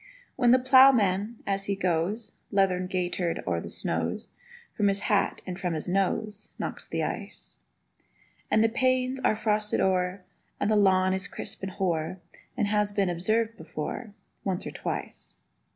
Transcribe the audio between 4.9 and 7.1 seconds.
hat and from his nose Knocks the